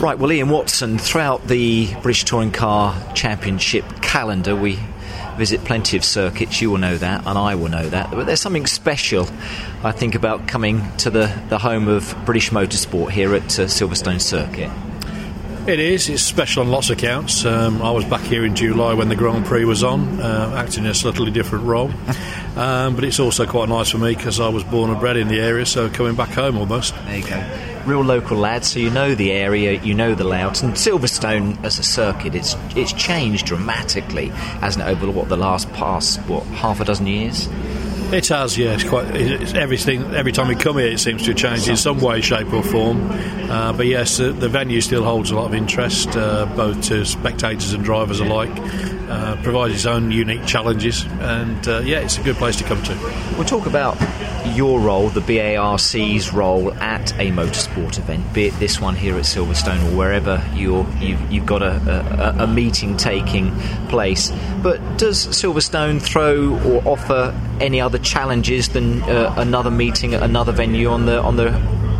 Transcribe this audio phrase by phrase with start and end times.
[0.00, 4.78] Right, well, Ian Watson, throughout the British Touring Car Championship calendar, we
[5.36, 6.62] visit plenty of circuits.
[6.62, 8.12] You will know that, and I will know that.
[8.12, 9.28] But there's something special,
[9.82, 14.20] I think, about coming to the, the home of British motorsport here at uh, Silverstone
[14.20, 14.70] Circuit.
[15.66, 16.08] It is.
[16.08, 17.44] It's special on lots of counts.
[17.44, 20.84] Um, I was back here in July when the Grand Prix was on, uh, acting
[20.84, 21.90] in a slightly different role.
[22.58, 25.28] Um, but it's also quite nice for me because I was born and bred in
[25.28, 26.92] the area, so coming back home almost.
[27.04, 27.67] There you go.
[27.88, 30.62] Real local lad, so you know the area, you know the layouts.
[30.62, 34.26] And Silverstone as a circuit, it's it's changed dramatically,
[34.60, 37.48] hasn't it, over what the last past what half a dozen years?
[38.10, 38.72] It has, yeah.
[38.72, 40.14] It's quite it's everything.
[40.14, 43.06] Every time we come here, it seems to change in some way, shape, or form.
[43.50, 47.04] Uh, but yes, the, the, venue still holds a lot of interest, uh, both to
[47.04, 48.50] spectators and drivers alike.
[49.10, 52.82] Uh, provides its own unique challenges, and uh, yeah, it's a good place to come
[52.82, 52.94] to.
[53.36, 53.98] We'll talk about
[54.54, 59.24] your role, the BARC's role at a motorsport event, be it this one here at
[59.24, 63.54] Silverstone or wherever you're, you've, you've got a, a, a meeting taking
[63.88, 64.32] place.
[64.62, 70.52] But does Silverstone throw or offer any other challenges than uh, another meeting at another
[70.52, 71.48] venue on the on the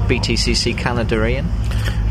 [0.09, 1.47] BTCC calendar, Ian?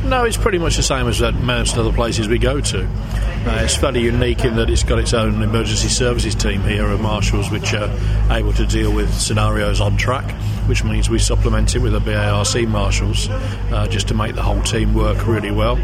[0.06, 2.86] No, it's pretty much the same as most other places we go to.
[2.86, 7.00] Uh, it's fairly unique in that it's got its own emergency services team here at
[7.00, 7.92] Marshals, which are
[8.32, 10.34] able to deal with scenarios on track,
[10.68, 14.62] which means we supplement it with the BARC Marshals uh, just to make the whole
[14.62, 15.78] team work really well.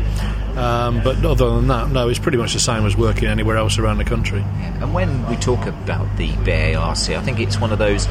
[0.57, 3.79] Um, but other than that, no, it's pretty much the same as working anywhere else
[3.79, 4.41] around the country.
[4.81, 8.05] And when we talk about the BARC, I think it's one of those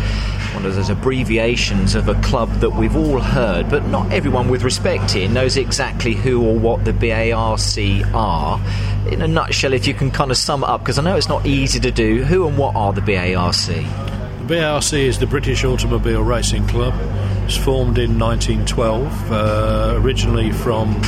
[0.54, 4.64] one of those abbreviations of a club that we've all heard, but not everyone with
[4.64, 8.60] respect here knows exactly who or what the BARC are.
[9.08, 11.28] In a nutshell, if you can kind of sum it up, because I know it's
[11.28, 14.21] not easy to do, who and what are the BARC?
[14.42, 16.94] The BARC is the British Automobile Racing Club.
[16.94, 21.00] It was formed in 1912, uh, originally from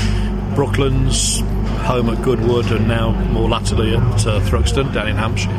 [0.54, 1.40] Brooklands,
[1.80, 5.50] home at Goodwood, and now more latterly at uh, Thruxton down in Hampshire.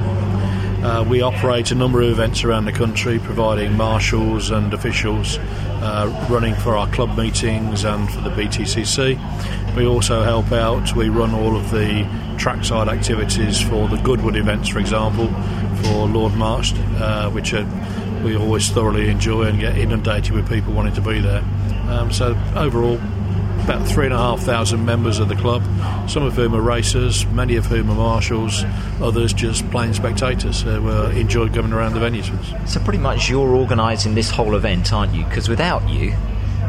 [0.85, 6.27] Uh, we operate a number of events around the country, providing marshals and officials uh,
[6.29, 9.75] running for our club meetings and for the BTCC.
[9.75, 12.07] We also help out, we run all of the
[12.37, 15.27] trackside activities for the Goodwood events, for example,
[15.85, 17.65] for Lord March, uh, which are,
[18.23, 21.43] we always thoroughly enjoy and get inundated with people wanting to be there.
[21.87, 22.95] Um, so, overall,
[23.63, 25.63] about three and a half thousand members of the club,
[26.09, 28.63] some of whom are racers, many of whom are marshals,
[29.01, 32.67] others just plain spectators who uh, enjoy coming around the venues.
[32.67, 35.23] So, pretty much you're organising this whole event, aren't you?
[35.25, 36.15] Because without you,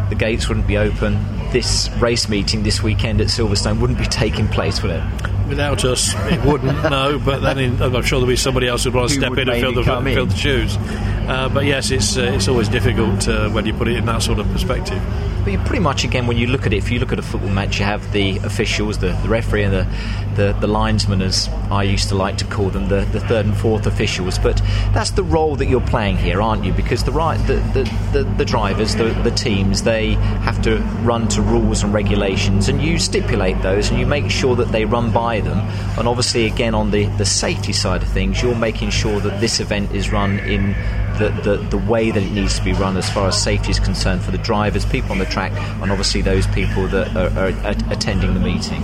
[0.08, 1.18] the gates wouldn't be open.
[1.52, 5.02] This race meeting this weekend at Silverstone wouldn't be taking place, would it?
[5.48, 6.82] Without us, it wouldn't.
[6.90, 9.38] no, but then in, I'm sure there'll be somebody else who'd want to Who step
[9.38, 10.76] in and fill the, fill the shoes.
[10.76, 14.22] Uh, but yes, it's uh, it's always difficult uh, when you put it in that
[14.22, 15.02] sort of perspective.
[15.46, 17.22] But you pretty much again when you look at it, if you look at a
[17.22, 19.86] football match, you have the officials, the, the referee, and the,
[20.34, 23.56] the the linesmen, as I used to like to call them, the, the third and
[23.56, 24.40] fourth officials.
[24.40, 24.56] But
[24.92, 26.72] that's the role that you're playing here, aren't you?
[26.72, 31.28] Because the right the the, the, the drivers, the, the teams, they have to run
[31.28, 35.12] to rules and regulations, and you stipulate those, and you make sure that they run
[35.12, 35.58] by them.
[35.96, 39.60] And obviously, again on the the safety side of things, you're making sure that this
[39.60, 40.74] event is run in
[41.18, 43.80] the, the, the way that it needs to be run as far as safety is
[43.80, 45.52] concerned for the drivers, people on the track,
[45.82, 48.82] and obviously those people that are, are, attending the meeting.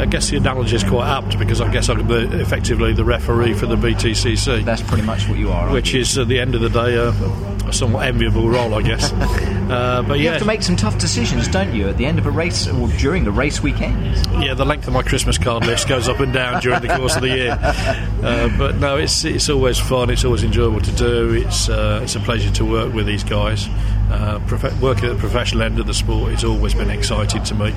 [0.00, 3.66] I guess the analogy is quite apt because I guess I'm effectively the referee for
[3.66, 4.64] the BTCC.
[4.64, 5.70] That's pretty much what you are.
[5.70, 7.10] Which is, at the end of the day, a,
[7.68, 9.12] a somewhat enviable role, I guess.
[9.12, 10.30] uh, but you yeah.
[10.30, 12.88] have to make some tough decisions, don't you, at the end of a race or
[12.92, 14.02] during a race weekend?
[14.42, 17.16] Yeah, the length of my Christmas card list goes up and down during the course
[17.16, 17.58] of the year.
[18.20, 20.10] Uh, but no, it's it's always fun.
[20.10, 21.32] It's always enjoyable to do.
[21.32, 23.66] It's uh, it's a pleasure to work with these guys.
[24.10, 27.54] Uh, prof- working at the professional end of the sport, it's always been exciting to
[27.54, 27.72] me,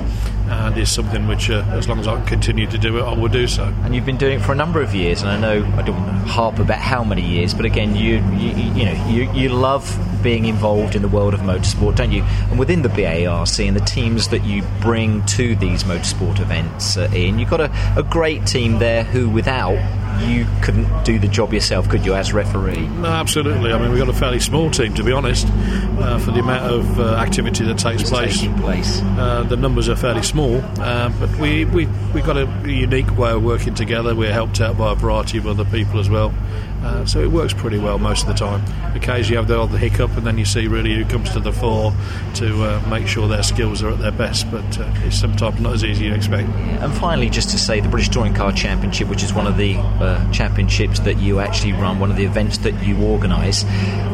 [0.49, 3.27] and is something which, uh, as long as I continue to do it, I will
[3.27, 3.65] do so.
[3.83, 5.95] And you've been doing it for a number of years, and I know I don't
[6.25, 9.85] harp about how many years, but again, you you, you know you, you love
[10.23, 12.23] being involved in the world of motorsport, don't you?
[12.49, 17.11] And within the BARC and the teams that you bring to these motorsport events, uh,
[17.13, 19.77] Ian, you've got a, a great team there who, without
[20.21, 22.87] you couldn't do the job yourself, could you, as referee?
[22.87, 23.71] No, absolutely.
[23.71, 26.71] I mean, we've got a fairly small team, to be honest, uh, for the amount
[26.71, 28.45] of uh, activity that takes place.
[28.59, 29.01] place.
[29.01, 33.31] Uh, the numbers are fairly small, uh, but we, we, we've got a unique way
[33.31, 34.15] of working together.
[34.15, 36.33] We're helped out by a variety of other people as well.
[36.83, 38.61] Uh, so it works pretty well most of the time.
[38.93, 41.53] Occasionally you have the odd hiccup, and then you see really who comes to the
[41.53, 41.93] fore
[42.35, 44.51] to uh, make sure their skills are at their best.
[44.51, 46.49] But uh, it's sometimes not as easy as you expect.
[46.49, 49.75] And finally, just to say, the British Touring Car Championship, which is one of the
[50.31, 53.63] championships that you actually run, one of the events that you organise.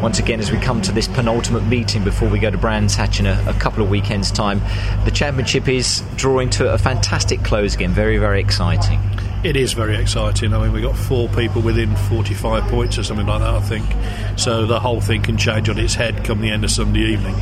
[0.01, 3.19] Once again, as we come to this penultimate meeting before we go to Brands Hatch
[3.19, 4.61] in a, a couple of weekends' time,
[5.05, 7.91] the championship is drawing to a fantastic close again.
[7.91, 8.99] Very, very exciting.
[9.41, 10.53] It is very exciting.
[10.53, 13.85] I mean, we've got four people within 45 points or something like that, I think.
[14.37, 17.35] So the whole thing can change on its head come the end of Sunday evening.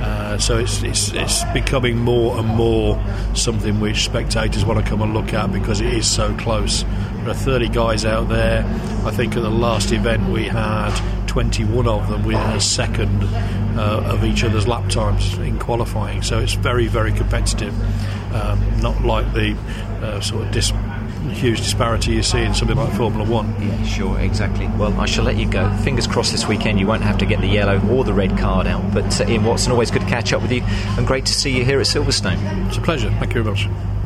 [0.00, 3.02] Uh, so it's, it's, it's becoming more and more
[3.34, 6.82] something which spectators want to come and look at because it is so close.
[6.82, 8.64] There are 30 guys out there.
[9.04, 10.94] I think at the last event we had
[11.26, 13.24] 21 of them within a second
[13.78, 16.22] uh, of each other's lap times in qualifying.
[16.22, 17.74] So it's very, very competitive.
[18.34, 19.56] Um, not like the
[20.02, 20.72] uh, sort of dis-
[21.32, 23.54] huge disparity you see in something like Formula One.
[23.60, 24.66] Yeah, sure, exactly.
[24.78, 25.70] Well, I shall let you go.
[25.78, 28.66] Fingers crossed this weekend you won't have to get the yellow or the red card
[28.66, 28.92] out.
[28.92, 31.56] But uh, Ian Watson, always good to catch up with you and great to see
[31.56, 32.68] you here at Silverstone.
[32.68, 33.10] It's a pleasure.
[33.18, 33.88] Thank you very much.